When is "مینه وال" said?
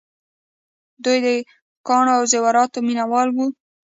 2.87-3.29